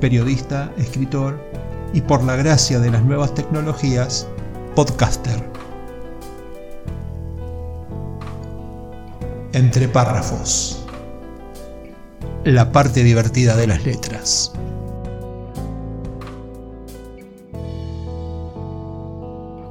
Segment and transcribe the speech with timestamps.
[0.00, 1.40] periodista, escritor
[1.92, 4.28] y por la gracia de las nuevas tecnologías,
[4.74, 5.42] podcaster.
[9.52, 10.84] Entre párrafos.
[12.44, 14.52] La parte divertida de las letras.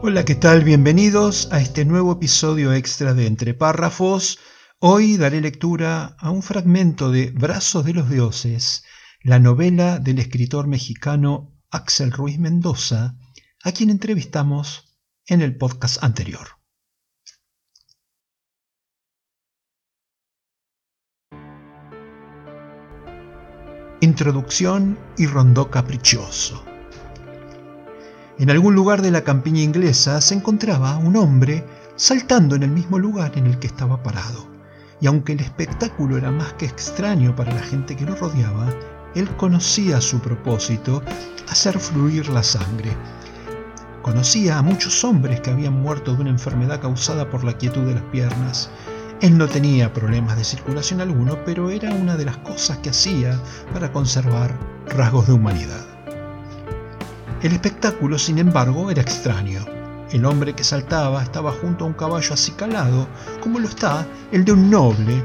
[0.02, 0.64] Hola, ¿qué tal?
[0.64, 4.38] Bienvenidos a este nuevo episodio extra de Entre párrafos.
[4.80, 8.84] Hoy daré lectura a un fragmento de Brazos de los Dioses,
[9.26, 13.18] la novela del escritor mexicano Axel Ruiz Mendoza,
[13.64, 16.48] a quien entrevistamos en el podcast anterior.
[24.00, 26.64] Introducción y rondó caprichoso.
[28.38, 31.66] En algún lugar de la campiña inglesa se encontraba un hombre
[31.96, 34.48] saltando en el mismo lugar en el que estaba parado,
[35.02, 38.70] y aunque el espectáculo era más que extraño para la gente que lo rodeaba,
[39.16, 41.02] él conocía su propósito,
[41.50, 42.96] hacer fluir la sangre.
[44.02, 47.96] Conocía a muchos hombres que habían muerto de una enfermedad causada por la quietud de
[47.96, 48.70] las piernas.
[49.22, 53.40] Él no tenía problemas de circulación alguno, pero era una de las cosas que hacía
[53.74, 54.54] para conservar
[54.88, 55.86] rasgos de humanidad.
[57.42, 59.66] El espectáculo, sin embargo, era extraño.
[60.12, 63.08] El hombre que saltaba estaba junto a un caballo acicalado,
[63.42, 65.24] como lo está el de un noble,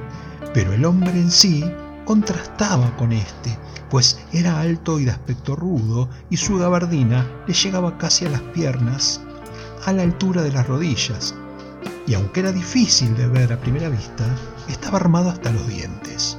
[0.55, 1.65] pero el hombre en sí
[2.11, 3.57] contrastaba con este,
[3.89, 8.41] pues era alto y de aspecto rudo, y su gabardina le llegaba casi a las
[8.41, 9.21] piernas,
[9.85, 11.37] a la altura de las rodillas,
[12.09, 14.25] y aunque era difícil de ver a primera vista,
[14.69, 16.37] estaba armado hasta los dientes.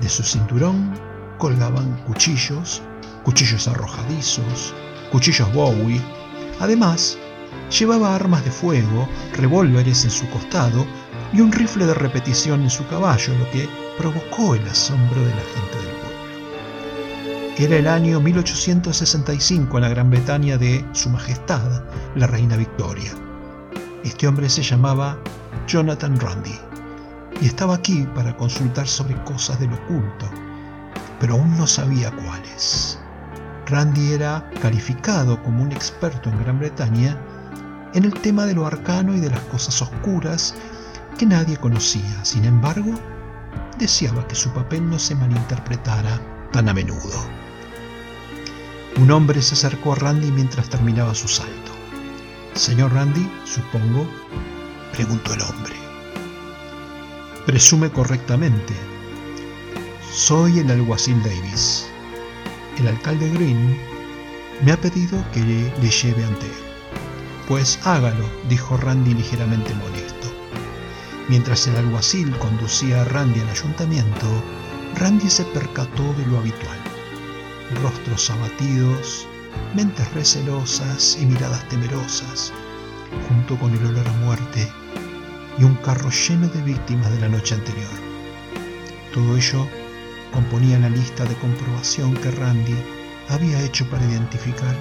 [0.00, 0.94] De su cinturón
[1.36, 2.80] colgaban cuchillos,
[3.22, 4.72] cuchillos arrojadizos,
[5.12, 6.00] cuchillos Bowie.
[6.60, 7.18] Además,
[7.78, 10.86] llevaba armas de fuego, revólveres en su costado
[11.34, 13.68] y un rifle de repetición en su caballo, lo que
[14.00, 20.56] provocó el asombro de la gente del era el año 1865 en la Gran Bretaña
[20.56, 21.82] de Su Majestad,
[22.14, 23.12] la Reina Victoria.
[24.02, 25.18] Este hombre se llamaba
[25.66, 26.58] Jonathan Randy
[27.42, 30.30] y estaba aquí para consultar sobre cosas del oculto,
[31.20, 32.98] pero aún no sabía cuáles.
[33.66, 37.18] Randy era calificado como un experto en Gran Bretaña
[37.92, 40.54] en el tema de lo arcano y de las cosas oscuras
[41.18, 42.24] que nadie conocía.
[42.24, 42.94] Sin embargo,
[43.80, 46.20] deseaba que su papel no se malinterpretara
[46.52, 47.26] tan a menudo.
[48.96, 51.72] Un hombre se acercó a Randy mientras terminaba su salto.
[52.54, 54.06] Señor Randy, supongo,
[54.92, 55.74] preguntó el hombre.
[57.46, 58.74] Presume correctamente.
[60.12, 61.86] Soy el alguacil Davis.
[62.78, 63.78] El alcalde Green
[64.62, 66.52] me ha pedido que le lleve ante él.
[67.48, 70.09] Pues hágalo, dijo Randy ligeramente molesto.
[71.30, 74.26] Mientras el alguacil conducía a Randy al ayuntamiento,
[74.96, 76.78] Randy se percató de lo habitual
[77.82, 79.28] rostros abatidos,
[79.74, 82.52] mentes recelosas y miradas temerosas,
[83.28, 84.68] junto con el olor a muerte
[85.56, 87.90] y un carro lleno de víctimas de la noche anterior.
[89.14, 89.66] Todo ello
[90.32, 92.74] componía la lista de comprobación que Randy
[93.28, 94.74] había hecho para identificar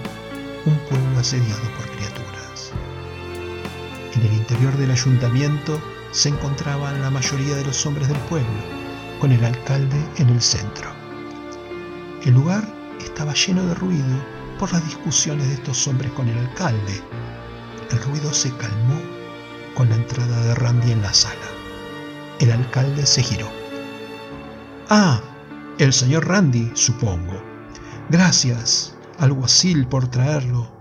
[0.65, 2.71] un pueblo asediado por criaturas.
[4.15, 5.79] En el interior del ayuntamiento
[6.11, 8.49] se encontraban la mayoría de los hombres del pueblo,
[9.19, 10.89] con el alcalde en el centro.
[12.23, 12.63] El lugar
[12.99, 17.01] estaba lleno de ruido por las discusiones de estos hombres con el alcalde.
[17.91, 18.99] El ruido se calmó
[19.75, 21.35] con la entrada de Randy en la sala.
[22.39, 23.49] El alcalde se giró.
[24.89, 25.21] Ah,
[25.77, 27.41] el señor Randy, supongo.
[28.09, 30.71] Gracias, alguacil, por traerlo.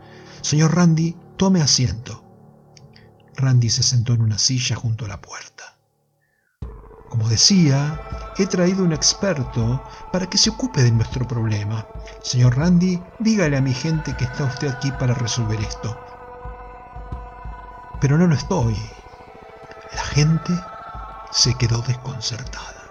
[0.40, 2.27] Señor Randy, tome asiento.
[3.38, 5.76] Randy se sentó en una silla junto a la puerta.
[7.08, 8.00] Como decía,
[8.36, 9.82] he traído un experto
[10.12, 11.86] para que se ocupe de nuestro problema.
[12.22, 15.98] Señor Randy, dígale a mi gente que está usted aquí para resolver esto.
[18.00, 18.76] Pero no lo estoy.
[19.94, 20.52] La gente
[21.32, 22.90] se quedó desconcertada.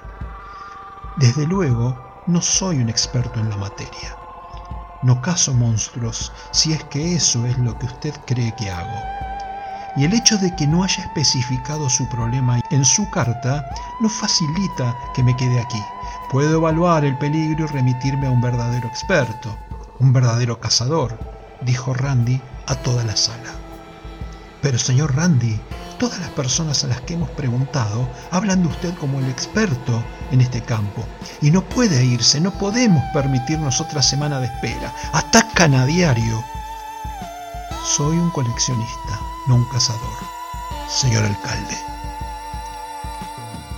[1.18, 4.18] Desde luego, no soy un experto en la materia.
[5.04, 9.27] No caso monstruos si es que eso es lo que usted cree que hago.
[9.98, 13.68] Y el hecho de que no haya especificado su problema en su carta
[14.00, 15.84] no facilita que me quede aquí.
[16.30, 19.58] Puedo evaluar el peligro y remitirme a un verdadero experto,
[20.00, 21.18] un verdadero cazador,
[21.62, 23.52] dijo Randy a toda la sala.
[24.62, 25.60] Pero señor Randy,
[25.98, 30.42] todas las personas a las que hemos preguntado hablan de usted como el experto en
[30.42, 31.04] este campo.
[31.42, 34.94] Y no puede irse, no podemos permitirnos otra semana de espera.
[35.14, 36.44] Atacan a diario.
[37.96, 39.18] Soy un coleccionista,
[39.48, 40.18] no un cazador,
[40.90, 41.78] señor alcalde.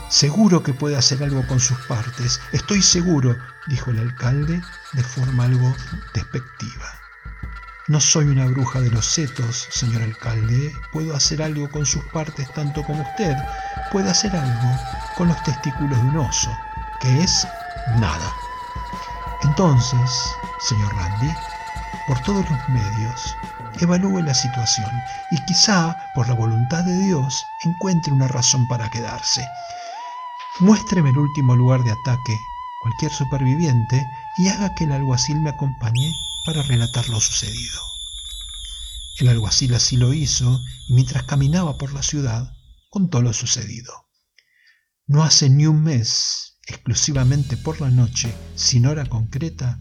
[0.09, 4.63] Seguro que puede hacer algo con sus partes, estoy seguro, dijo el alcalde
[4.93, 5.75] de forma algo
[6.15, 6.91] despectiva.
[7.87, 10.75] No soy una bruja de los setos, señor alcalde.
[10.91, 13.35] Puedo hacer algo con sus partes tanto como usted
[13.91, 14.79] puede hacer algo
[15.17, 16.49] con los testículos de un oso,
[16.99, 17.47] que es
[17.99, 18.33] nada.
[19.43, 20.35] Entonces,
[20.67, 21.31] señor Randy,
[22.07, 23.35] por todos los medios,
[23.85, 24.89] evalúe la situación
[25.31, 29.47] y quizá, por la voluntad de Dios, encuentre una razón para quedarse.
[30.59, 32.37] Muéstreme el último lugar de ataque,
[32.81, 34.05] cualquier superviviente,
[34.37, 36.13] y haga que el alguacil me acompañe
[36.45, 37.81] para relatar lo sucedido.
[39.19, 42.53] El alguacil así lo hizo y mientras caminaba por la ciudad
[42.89, 44.07] contó lo sucedido.
[45.07, 49.79] No hace ni un mes, exclusivamente por la noche, sin hora concreta,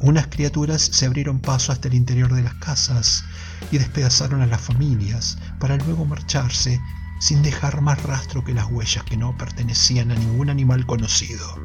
[0.00, 3.24] unas criaturas se abrieron paso hasta el interior de las casas
[3.70, 6.80] y despedazaron a las familias para luego marcharse
[7.20, 11.56] sin dejar más rastro que las huellas que no pertenecían a ningún animal conocido.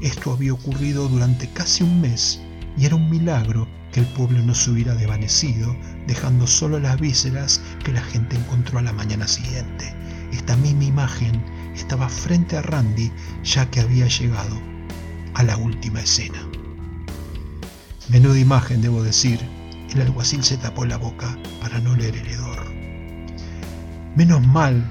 [0.00, 2.40] Esto había ocurrido durante casi un mes
[2.76, 7.60] y era un milagro que el pueblo no se hubiera desvanecido, dejando solo las vísceras
[7.84, 9.94] que la gente encontró a la mañana siguiente.
[10.32, 13.12] Esta misma imagen estaba frente a Randy
[13.44, 14.60] ya que había llegado
[15.34, 16.49] a la última escena.
[18.10, 19.38] Menuda imagen, debo decir.
[19.94, 22.66] El alguacil se tapó la boca para no leer el hedor.
[24.16, 24.84] Menos mal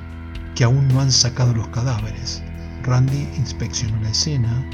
[0.55, 2.41] que aún no han sacado los cadáveres.
[2.83, 4.65] Randy inspeccionó la escena,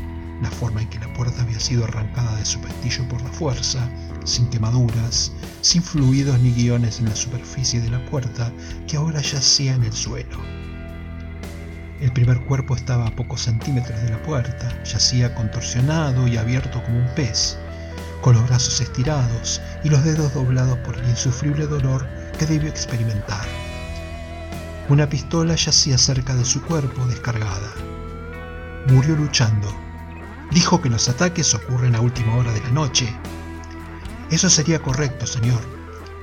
[0.44, 3.89] la forma en que la puerta había sido arrancada de su pestillo por la fuerza,
[4.25, 5.31] sin quemaduras,
[5.62, 8.51] sin fluidos ni guiones en la superficie de la puerta,
[8.88, 10.38] que ahora yacía en el suelo.
[12.00, 17.00] El primer cuerpo estaba a pocos centímetros de la puerta, yacía contorsionado y abierto como
[17.00, 17.57] un pez,
[18.25, 22.07] con los brazos estirados y los dedos doblados por el insufrible dolor
[22.39, 23.45] que debió experimentar.
[24.89, 27.72] Una pistola yacía cerca de su cuerpo descargada.
[28.88, 29.72] Murió luchando.
[30.50, 33.16] Dijo que los ataques ocurren a última hora de la noche.
[34.31, 35.62] Eso sería correcto, señor.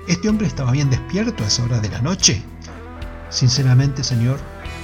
[0.09, 2.43] ¿Este hombre estaba bien despierto a esa hora de la noche?
[3.31, 4.41] Sinceramente, señor,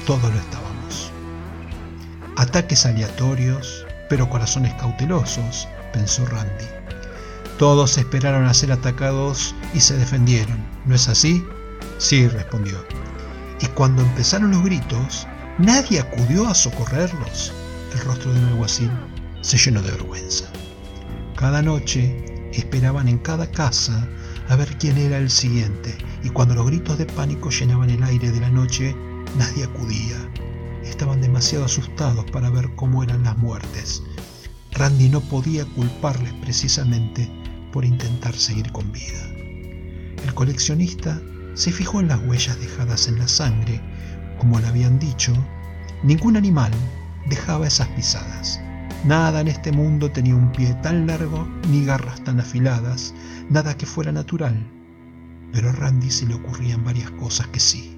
[0.07, 1.11] todos lo estábamos.
[2.37, 6.78] Ataques aleatorios, pero corazones cautelosos, pensó Randy.
[7.59, 11.45] Todos esperaron a ser atacados y se defendieron, ¿no es así?
[11.99, 12.79] Sí, respondió
[13.61, 15.27] y cuando empezaron los gritos,
[15.59, 17.53] nadie acudió a socorrerlos.
[17.93, 18.91] El rostro del alguacil
[19.41, 20.45] se llenó de vergüenza.
[21.37, 24.07] Cada noche esperaban en cada casa
[24.49, 28.31] a ver quién era el siguiente, y cuando los gritos de pánico llenaban el aire
[28.31, 28.97] de la noche,
[29.37, 30.17] nadie acudía.
[30.85, 34.03] Estaban demasiado asustados para ver cómo eran las muertes.
[34.73, 37.31] Randy no podía culparles precisamente
[37.73, 39.23] por intentar seguir con vida.
[40.25, 41.21] El coleccionista
[41.55, 43.81] se fijó en las huellas dejadas en la sangre.
[44.39, 45.33] Como le habían dicho,
[46.03, 46.73] ningún animal
[47.29, 48.61] dejaba esas pisadas.
[49.05, 53.15] Nada en este mundo tenía un pie tan largo ni garras tan afiladas,
[53.49, 54.71] nada que fuera natural.
[55.53, 57.97] Pero a Randy se le ocurrían varias cosas que sí.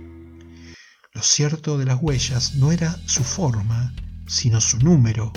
[1.12, 3.92] Lo cierto de las huellas no era su forma,
[4.26, 5.32] sino su número,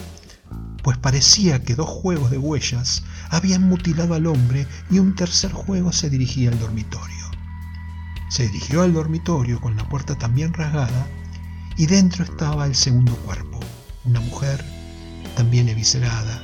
[0.83, 5.93] pues parecía que dos juegos de huellas habían mutilado al hombre y un tercer juego
[5.93, 7.31] se dirigía al dormitorio.
[8.29, 11.07] Se dirigió al dormitorio con la puerta también rasgada
[11.77, 13.59] y dentro estaba el segundo cuerpo,
[14.03, 14.63] una mujer
[15.37, 16.43] también eviscerada,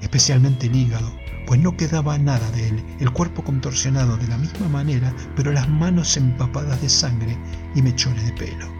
[0.00, 1.12] especialmente el hígado,
[1.46, 5.68] pues no quedaba nada de él, el cuerpo contorsionado de la misma manera, pero las
[5.68, 7.36] manos empapadas de sangre
[7.74, 8.72] y mechones de pelo.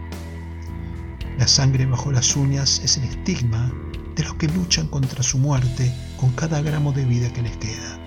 [1.37, 3.71] La sangre bajo las uñas es el estigma
[4.19, 7.97] de los que luchan contra su muerte con cada gramo de vida que les queda.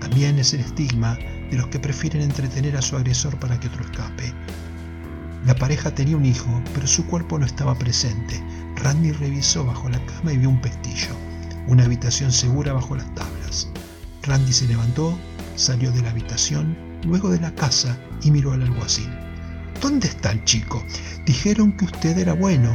[0.00, 3.84] También es el estigma de los que prefieren entretener a su agresor para que otro
[3.84, 4.34] escape.
[5.44, 8.42] La pareja tenía un hijo, pero su cuerpo no estaba presente.
[8.74, 11.14] Randy revisó bajo la cama y vio un pestillo,
[11.68, 13.68] una habitación segura bajo las tablas.
[14.24, 15.16] Randy se levantó,
[15.54, 19.08] salió de la habitación, luego de la casa y miró al alguacil.
[19.80, 20.84] ¿Dónde está el chico?
[21.24, 22.74] Dijeron que usted era bueno,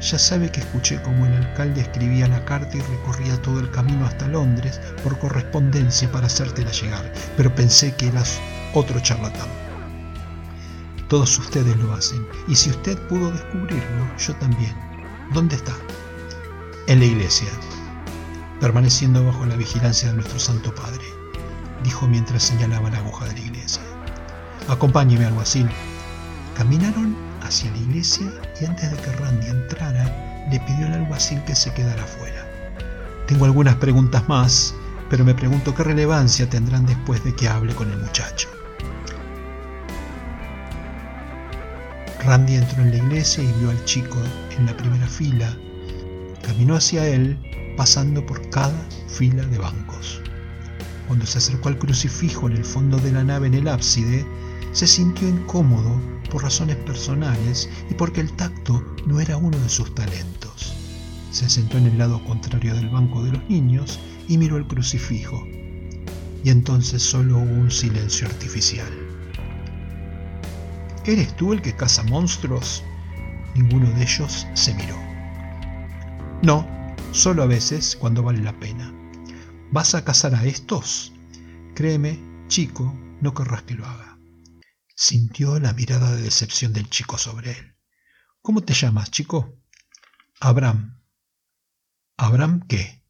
[0.00, 4.04] ya sabe que escuché cómo el alcalde escribía la carta y recorría todo el camino
[4.04, 8.38] hasta Londres por correspondencia para hacértela llegar, pero pensé que eras
[8.74, 9.48] otro charlatán.
[11.08, 14.74] Todos ustedes lo hacen, y si usted pudo descubrirlo, yo también.
[15.32, 15.72] ¿Dónde está?
[16.88, 17.48] En la iglesia,
[18.60, 21.04] permaneciendo bajo la vigilancia de nuestro Santo Padre,
[21.84, 23.82] dijo mientras señalaba la aguja de la iglesia.
[24.68, 25.68] Acompáñeme, alguacil.
[26.56, 28.26] Caminaron hacia la iglesia
[28.60, 32.46] y antes de que Randy entrara, le pidió al alguacil que se quedara afuera.
[33.26, 34.74] Tengo algunas preguntas más,
[35.10, 38.48] pero me pregunto qué relevancia tendrán después de que hable con el muchacho.
[42.24, 44.18] Randy entró en la iglesia y vio al chico
[44.56, 45.56] en la primera fila.
[46.42, 47.38] Caminó hacia él,
[47.76, 48.74] pasando por cada
[49.08, 50.20] fila de bancos.
[51.06, 54.26] Cuando se acercó al crucifijo en el fondo de la nave en el ábside,
[54.72, 59.94] se sintió incómodo por razones personales y porque el tacto no era uno de sus
[59.94, 60.74] talentos.
[61.30, 65.46] Se sentó en el lado contrario del banco de los niños y miró el crucifijo.
[66.44, 68.92] Y entonces solo hubo un silencio artificial.
[71.04, 72.82] ¿Eres tú el que caza monstruos?
[73.54, 74.96] Ninguno de ellos se miró.
[76.42, 76.66] No,
[77.12, 78.92] solo a veces cuando vale la pena.
[79.70, 81.12] ¿Vas a cazar a estos?
[81.74, 82.18] Créeme,
[82.48, 84.15] chico, no querrás que lo haga.
[84.98, 87.76] Sintió la mirada de decepción del chico sobre él.
[88.40, 89.60] ¿Cómo te llamas, chico?
[90.40, 91.02] Abraham.
[92.16, 93.04] ¿Abraham qué?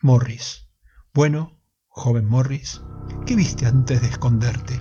[0.00, 0.68] Morris.
[1.12, 2.82] Bueno, joven Morris,
[3.26, 4.80] ¿qué viste antes de esconderte?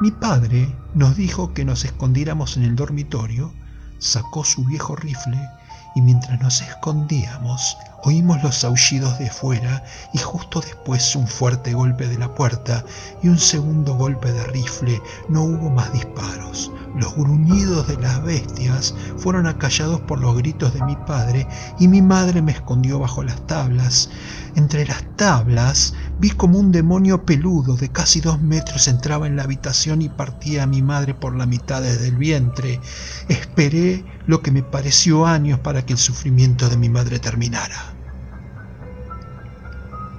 [0.00, 3.52] Mi padre nos dijo que nos escondiéramos en el dormitorio,
[3.98, 5.40] sacó su viejo rifle
[5.96, 9.82] y mientras nos escondíamos oímos los aullidos de fuera
[10.12, 12.84] y justo después un fuerte golpe de la puerta
[13.22, 15.00] y un segundo golpe de rifle.
[15.28, 16.70] No hubo más disparos.
[16.94, 21.48] Los gruñidos de las bestias fueron acallados por los gritos de mi padre
[21.80, 24.10] y mi madre me escondió bajo las tablas.
[24.54, 29.44] Entre las tablas vi como un demonio peludo de casi dos metros entraba en la
[29.44, 32.80] habitación y partía a mi madre por la mitad desde el vientre.
[33.28, 37.96] Esperé lo que me pareció años para que el sufrimiento de mi madre terminara.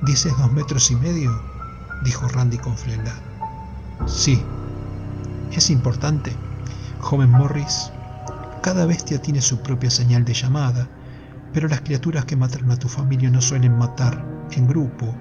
[0.03, 1.41] ¿Dices dos metros y medio?
[2.03, 3.17] dijo Randy con frialdad.
[4.05, 4.41] Sí,
[5.51, 6.35] es importante.
[6.99, 7.91] Joven Morris,
[8.61, 10.89] cada bestia tiene su propia señal de llamada
[11.55, 15.15] pero las criaturas que mataron a tu familia no suelen matar en grupo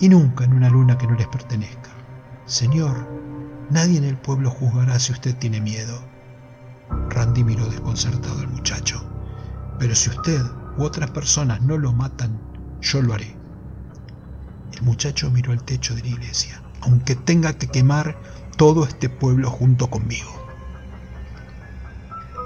[0.00, 1.90] y nunca en una luna que no les pertenezca.
[2.46, 3.08] Señor,
[3.70, 6.00] nadie en el pueblo juzgará si usted tiene miedo.
[7.10, 9.02] Randy miró desconcertado al muchacho.
[9.78, 10.42] Pero si usted
[10.76, 12.40] u otras personas no lo matan,
[12.80, 13.36] yo lo haré.
[14.72, 18.16] El muchacho miró el techo de la iglesia, aunque tenga que quemar
[18.56, 20.30] todo este pueblo junto conmigo.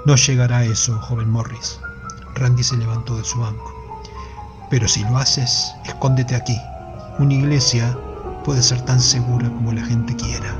[0.05, 1.79] No llegará a eso, joven Morris.
[2.35, 3.73] Randy se levantó de su banco.
[4.69, 6.59] Pero si lo haces, escóndete aquí.
[7.19, 7.95] Una iglesia
[8.43, 10.59] puede ser tan segura como la gente quiera.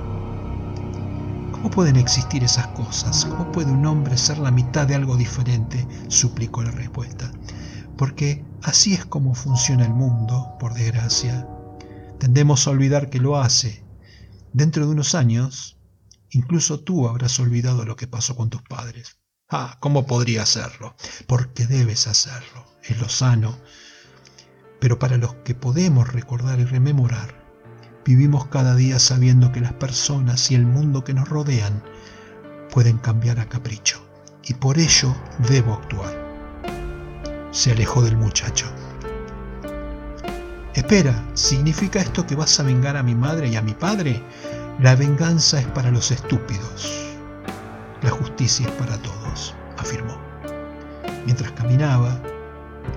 [1.52, 3.26] ¿Cómo pueden existir esas cosas?
[3.26, 5.88] ¿Cómo puede un hombre ser la mitad de algo diferente?
[6.10, 7.32] suplicó la respuesta.
[7.98, 11.48] Porque así es como funciona el mundo, por desgracia.
[12.20, 13.84] Tendemos a olvidar que lo hace.
[14.54, 15.80] Dentro de unos años,
[16.30, 19.18] incluso tú habrás olvidado lo que pasó con tus padres.
[19.50, 20.96] Ah, ¿cómo podría hacerlo?
[21.28, 23.58] Porque debes hacerlo, es lo sano.
[24.84, 27.30] Pero para los que podemos recordar y rememorar,
[28.04, 31.82] vivimos cada día sabiendo que las personas y el mundo que nos rodean
[32.70, 34.06] pueden cambiar a capricho.
[34.44, 35.16] Y por ello
[35.50, 36.14] debo actuar.
[37.52, 38.66] Se alejó del muchacho.
[40.74, 44.22] Espera, ¿significa esto que vas a vengar a mi madre y a mi padre?
[44.82, 47.16] La venganza es para los estúpidos.
[48.02, 50.18] La justicia es para todos, afirmó.
[51.26, 52.20] Mientras caminaba,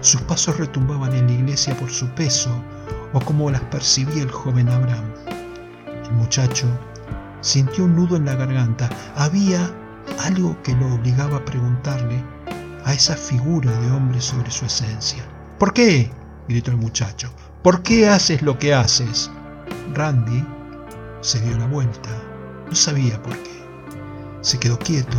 [0.06, 2.62] sus pasos retumbaban en la iglesia por su peso
[3.12, 5.12] o como las percibía el joven Abraham.
[6.04, 6.66] El muchacho
[7.40, 8.88] sintió un nudo en la garganta.
[9.16, 9.68] Había
[10.20, 12.22] algo que lo obligaba a preguntarle
[12.84, 15.24] a esa figura de hombre sobre su esencia.
[15.58, 16.12] ¿Por qué?
[16.48, 17.32] gritó el muchacho.
[17.64, 19.28] ¿Por qué haces lo que haces?
[19.92, 20.46] Randy
[21.20, 22.10] se dio la vuelta.
[22.68, 23.66] No sabía por qué.
[24.40, 25.18] Se quedó quieto.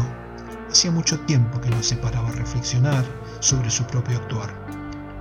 [0.72, 3.04] Hacía mucho tiempo que no se paraba a reflexionar
[3.42, 4.67] sobre su propio actuar.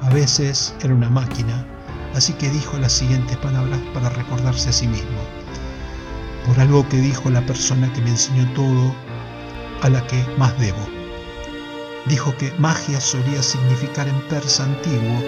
[0.07, 1.67] A veces era una máquina,
[2.15, 5.19] así que dijo las siguientes palabras para recordarse a sí mismo.
[6.47, 8.95] Por algo que dijo la persona que me enseñó todo,
[9.83, 10.79] a la que más debo.
[12.07, 15.21] Dijo que magia solía significar en persa antiguo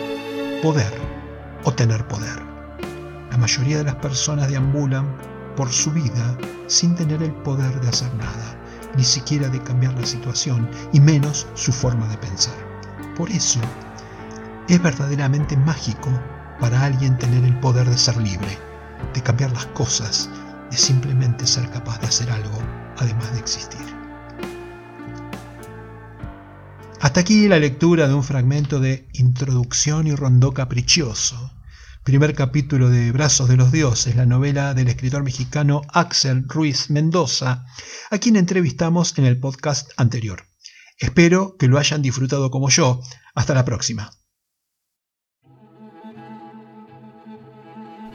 [0.62, 0.92] poder
[1.64, 2.40] o tener poder.
[3.32, 5.12] La mayoría de las personas deambulan
[5.56, 8.58] por su vida sin tener el poder de hacer nada
[8.96, 12.54] ni siquiera de cambiar la situación, y menos su forma de pensar.
[13.16, 13.60] Por eso,
[14.68, 16.10] es verdaderamente mágico
[16.60, 18.58] para alguien tener el poder de ser libre,
[19.14, 20.28] de cambiar las cosas,
[20.70, 22.58] de simplemente ser capaz de hacer algo
[22.98, 23.80] además de existir.
[27.00, 31.52] Hasta aquí la lectura de un fragmento de Introducción y Rondó Caprichoso,
[32.02, 37.66] primer capítulo de Brazos de los Dioses, la novela del escritor mexicano Axel Ruiz Mendoza,
[38.10, 40.42] a quien entrevistamos en el podcast anterior.
[40.98, 43.00] Espero que lo hayan disfrutado como yo.
[43.34, 44.17] Hasta la próxima.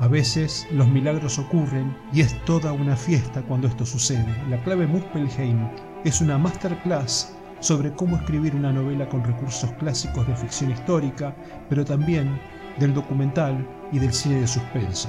[0.00, 4.26] A veces los milagros ocurren y es toda una fiesta cuando esto sucede.
[4.48, 5.68] La clave Muspelheim
[6.04, 11.34] es una masterclass sobre cómo escribir una novela con recursos clásicos de ficción histórica,
[11.68, 12.38] pero también
[12.78, 15.08] del documental y del cine de suspenso.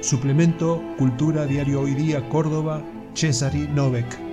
[0.00, 2.82] Suplemento Cultura Diario Hoy Día Córdoba,
[3.14, 4.23] Cesari Novek.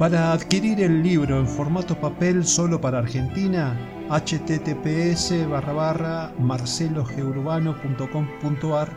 [0.00, 3.76] Para adquirir el libro en formato papel solo para Argentina,
[4.08, 8.88] https barra barra marcelogeurbano.com.ar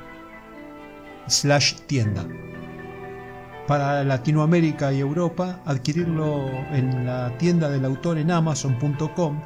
[1.28, 2.26] slash tienda.
[3.68, 9.42] Para Latinoamérica y Europa, adquirirlo en la tienda del autor en amazon.com,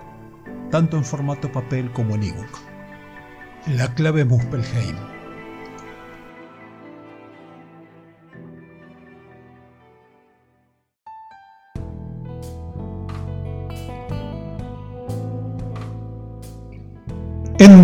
[0.69, 2.59] tanto en formato papel como en ebook.
[3.65, 5.16] La clave Muspelheim.